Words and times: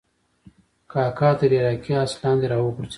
کاکا 0.91 1.29
تر 1.39 1.49
عراقي 1.57 1.91
آس 2.01 2.11
لاندې 2.21 2.45
راوغورځېد. 2.51 2.89